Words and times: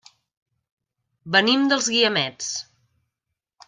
Venim 1.37 1.69
dels 1.73 1.93
Guiamets. 1.97 2.53